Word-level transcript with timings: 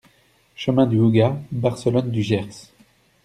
Chemin 0.55 0.87
du 0.87 0.97
Houga, 0.97 1.39
Barcelonne-du-Gers 1.51 2.47